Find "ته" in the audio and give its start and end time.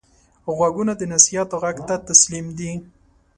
1.87-1.95